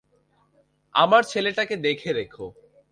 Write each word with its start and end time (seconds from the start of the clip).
আমার 0.95 1.23
ছেলেটাকে 1.23 1.75
দেখে 1.77 2.09
রেখো। 2.13 2.45